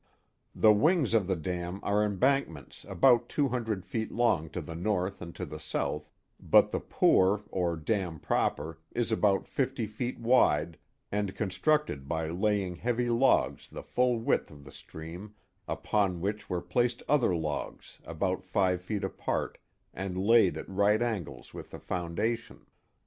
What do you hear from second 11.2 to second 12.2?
constructed